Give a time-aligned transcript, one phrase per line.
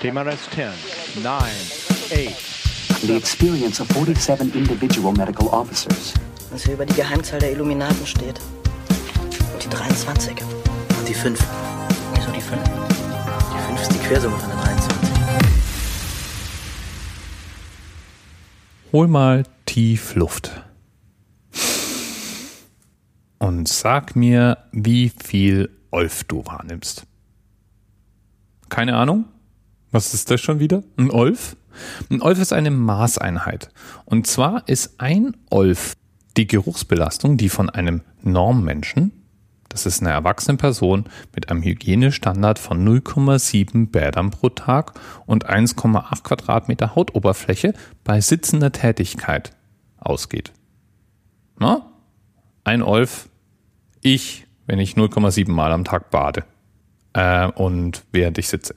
[0.00, 0.72] TMRS 10,
[1.22, 1.42] 9,
[2.10, 3.02] 8.
[3.06, 6.14] The experience of 47 individual medical officers.
[6.50, 8.40] Was hier über die Geheimzahl der Illuminaten steht.
[9.52, 10.38] Und die 23.
[10.98, 11.38] Und die 5.
[12.14, 12.62] Wieso die 5?
[12.62, 15.10] Die 5 ist die Quersumme von der 23.
[18.92, 20.50] Hol mal tief Luft.
[23.38, 27.04] Und sag mir, wie viel Olf du wahrnimmst.
[28.70, 29.26] Keine Ahnung?
[29.90, 30.82] Was ist das schon wieder?
[30.96, 31.56] Ein Olf?
[32.10, 33.70] Ein Olf ist eine Maßeinheit.
[34.04, 35.94] Und zwar ist ein Olf
[36.36, 39.12] die Geruchsbelastung, die von einem Normmenschen,
[39.70, 44.94] das ist eine erwachsene Person mit einem Hygienestandard von 0,7 Bädern pro Tag
[45.26, 49.52] und 1,8 Quadratmeter Hautoberfläche bei sitzender Tätigkeit
[49.96, 50.52] ausgeht.
[51.58, 51.86] Na?
[52.64, 53.28] Ein Olf,
[54.02, 56.44] ich, wenn ich 0,7 Mal am Tag bade
[57.12, 58.74] äh, und während ich sitze.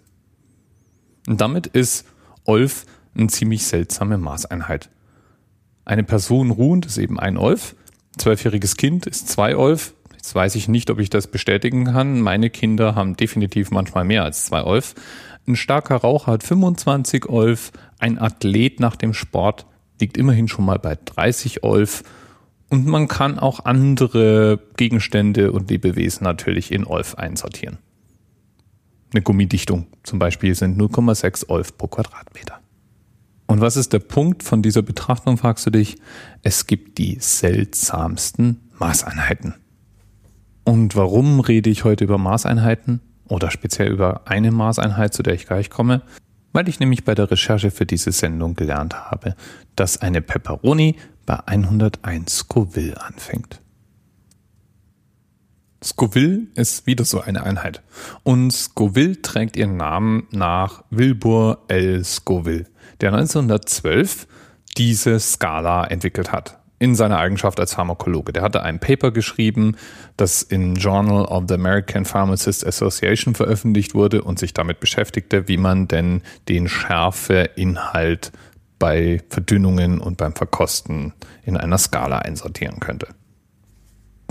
[1.27, 2.05] Und damit ist
[2.45, 4.89] Olf eine ziemlich seltsame Maßeinheit.
[5.85, 7.75] Eine Person ruhend ist eben ein Olf,
[8.17, 9.93] zwölfjähriges Kind ist zwei Olf.
[10.13, 12.21] Jetzt weiß ich nicht, ob ich das bestätigen kann.
[12.21, 14.95] Meine Kinder haben definitiv manchmal mehr als zwei Olf.
[15.45, 17.71] Ein starker Raucher hat 25 Olf.
[17.99, 19.65] Ein Athlet nach dem Sport
[19.99, 22.03] liegt immerhin schon mal bei 30 Olf.
[22.69, 27.77] Und man kann auch andere Gegenstände und Lebewesen natürlich in Olf einsortieren.
[29.13, 32.59] Eine Gummidichtung zum Beispiel sind 0,6 Olf pro Quadratmeter.
[33.45, 35.97] Und was ist der Punkt von dieser Betrachtung, fragst du dich?
[36.41, 39.55] Es gibt die seltsamsten Maßeinheiten.
[40.63, 45.45] Und warum rede ich heute über Maßeinheiten oder speziell über eine Maßeinheit, zu der ich
[45.45, 46.01] gleich komme?
[46.51, 49.35] Weil ich nämlich bei der Recherche für diese Sendung gelernt habe,
[49.75, 53.62] dass eine Pepperoni bei 101 Scoville anfängt.
[55.83, 57.81] Scoville ist wieder so eine Einheit.
[58.23, 62.03] Und Scoville trägt ihren Namen nach Wilbur L.
[62.03, 62.65] Scoville,
[63.01, 64.27] der 1912
[64.77, 66.59] diese Skala entwickelt hat.
[66.79, 68.33] In seiner Eigenschaft als Pharmakologe.
[68.33, 69.77] Der hatte ein Paper geschrieben,
[70.17, 75.57] das im Journal of the American Pharmacist Association veröffentlicht wurde und sich damit beschäftigte, wie
[75.57, 78.31] man denn den Schärfeinhalt
[78.79, 81.13] bei Verdünnungen und beim Verkosten
[81.43, 83.07] in einer Skala einsortieren könnte.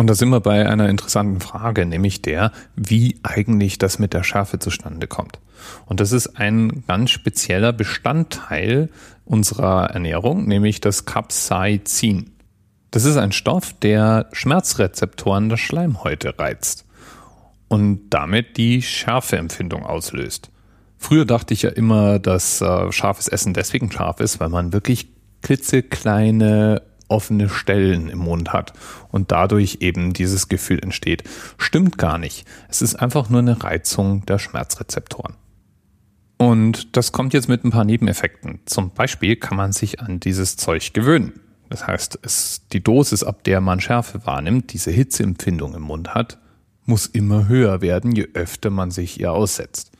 [0.02, 4.24] Und da sind wir bei einer interessanten Frage, nämlich der, wie eigentlich das mit der
[4.24, 5.38] Schärfe zustande kommt.
[5.86, 8.88] Und das ist ein ganz spezieller Bestandteil
[9.24, 12.32] unserer Ernährung, nämlich das Capsaicin.
[12.90, 16.84] Das ist ein Stoff, der Schmerzrezeptoren der Schleimhäute reizt
[17.68, 20.50] und damit die Schärfeempfindung auslöst.
[20.98, 25.12] Früher dachte ich ja immer, dass äh, scharfes Essen deswegen scharf ist, weil man wirklich
[25.42, 26.82] klitzekleine
[27.12, 28.72] offene Stellen im Mund hat
[29.10, 31.24] und dadurch eben dieses Gefühl entsteht.
[31.58, 32.46] Stimmt gar nicht.
[32.68, 35.34] Es ist einfach nur eine Reizung der Schmerzrezeptoren.
[36.38, 38.60] Und das kommt jetzt mit ein paar Nebeneffekten.
[38.64, 41.34] Zum Beispiel kann man sich an dieses Zeug gewöhnen.
[41.68, 46.38] Das heißt, es, die Dosis, ab der man Schärfe wahrnimmt, diese Hitzeempfindung im Mund hat,
[46.84, 49.92] muss immer höher werden, je öfter man sich ihr aussetzt.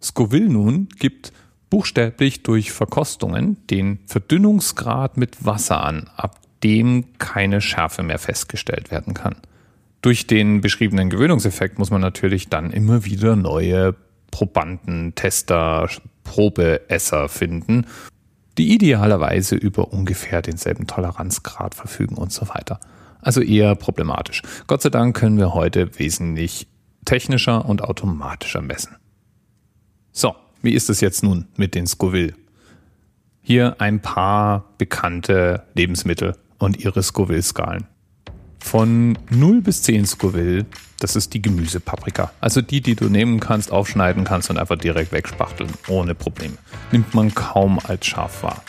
[0.00, 1.32] Scoville nun gibt
[1.70, 9.14] buchstäblich durch Verkostungen den Verdünnungsgrad mit Wasser an, ab dem keine Schärfe mehr festgestellt werden
[9.14, 9.36] kann.
[10.02, 13.94] Durch den beschriebenen Gewöhnungseffekt muss man natürlich dann immer wieder neue
[14.30, 15.88] Probanden, Tester,
[16.24, 17.86] Probeesser finden,
[18.56, 22.80] die idealerweise über ungefähr denselben Toleranzgrad verfügen und so weiter.
[23.20, 24.42] Also eher problematisch.
[24.66, 26.66] Gott sei Dank können wir heute wesentlich
[27.04, 28.96] technischer und automatischer messen.
[30.12, 32.34] So, wie ist es jetzt nun mit den Scoville?
[33.42, 37.86] Hier ein paar bekannte Lebensmittel und ihre Scoville-Skalen.
[38.60, 40.66] Von 0 bis 10 Scoville,
[41.00, 42.30] das ist die Gemüsepaprika.
[42.40, 46.56] Also die, die du nehmen kannst, aufschneiden kannst und einfach direkt wegspachteln, ohne Probleme.
[46.92, 48.62] Nimmt man kaum als scharf wahr.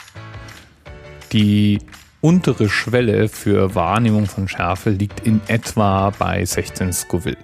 [1.34, 1.80] Die
[2.22, 7.38] untere Schwelle für Wahrnehmung von Schärfe liegt in etwa bei 16 Scoville.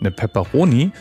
[0.00, 0.92] Eine Pepperoni,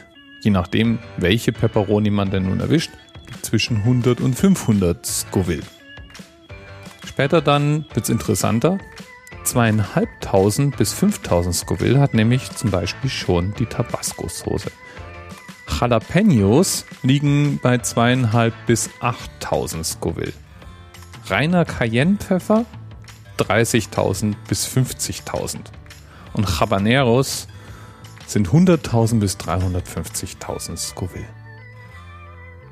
[0.42, 2.92] je nachdem, welche Pepperoni man denn nun erwischt,
[3.28, 5.64] liegt zwischen 100 und 500 Scoville.
[7.12, 8.78] Später dann wird es interessanter.
[9.44, 14.72] Zweieinhalbtausend bis 5000 Scoville hat nämlich zum Beispiel schon die Tabasco-Soße.
[15.68, 20.32] Jalapenos liegen bei zweieinhalb bis 8000 Scoville.
[21.26, 22.66] Reiner Cayennepfeffer
[23.38, 25.58] 30.000 bis 50.000.
[26.32, 27.48] Und Habaneros
[28.26, 31.41] sind 100.000 bis 350.000 Scoville.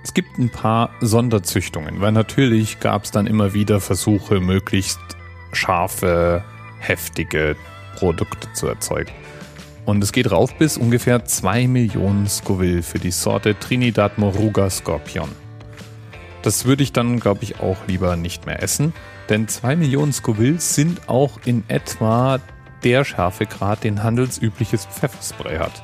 [0.04, 5.00] Es gibt ein paar Sonderzüchtungen, weil natürlich gab es dann immer wieder Versuche, möglichst
[5.52, 6.44] scharfe,
[6.80, 7.56] heftige
[7.96, 9.12] Produkte zu erzeugen.
[9.86, 15.30] Und es geht rauf bis ungefähr 2 Millionen Scoville für die Sorte Trinidad Moruga Scorpion.
[16.44, 18.94] Das würde ich dann, glaube ich, auch lieber nicht mehr essen,
[19.28, 22.40] denn 2 Millionen Scoville sind auch in etwa
[22.84, 25.84] der Schärfegrad, den handelsübliches Pfefferspray hat.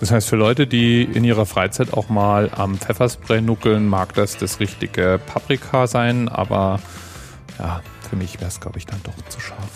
[0.00, 4.36] Das heißt, für Leute, die in ihrer Freizeit auch mal am Pfefferspray nuckeln, mag das
[4.36, 6.80] das richtige Paprika sein, aber
[7.58, 9.70] ja, für mich wäre es, glaube ich, dann doch zu scharf.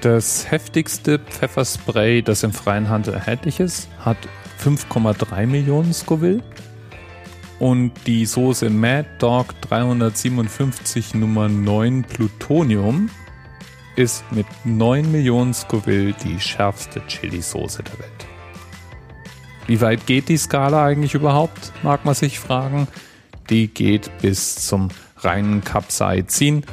[0.00, 4.18] Das heftigste Pfefferspray, das im freien Handel erhältlich ist, hat
[4.62, 6.42] 5,3 Millionen Scoville.
[7.58, 13.08] Und die Soße Mad Dog 357 Nummer 9 Plutonium
[13.96, 18.13] ist mit 9 Millionen Scoville die schärfste Chili-Soße der Welt.
[19.66, 22.86] Wie weit geht die Skala eigentlich überhaupt, mag man sich fragen.
[23.50, 24.88] Die geht bis zum
[25.18, 26.64] reinen Capsaicin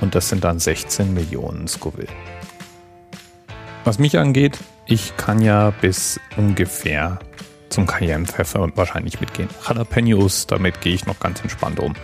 [0.00, 2.08] und das sind dann 16 Millionen Scoville.
[3.84, 7.18] Was mich angeht, ich kann ja bis ungefähr
[7.68, 9.48] zum Cayenne-Pfeffer wahrscheinlich mitgehen.
[9.66, 11.94] Jalapenos, damit gehe ich noch ganz entspannt um.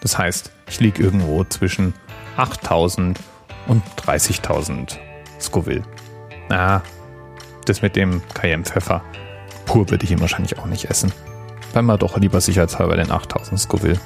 [0.00, 1.92] Das heißt, ich liege irgendwo zwischen
[2.36, 3.18] 8000
[3.66, 4.96] und 30.000
[5.40, 5.82] Scoville.
[6.48, 6.82] Na,
[7.66, 9.02] das mit dem Cayenne-Pfeffer
[9.64, 11.12] Pur würde ich ihn wahrscheinlich auch nicht essen.
[11.72, 14.00] Weil man doch lieber sicherheitshalber den 8000 Scoville.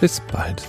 [0.00, 0.62] Bis bald.